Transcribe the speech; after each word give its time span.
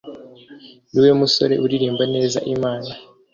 niwe 0.91 1.11
musore 1.19 1.55
uririmbira 1.65 2.05
neza 2.15 2.39
Imana 2.55 2.91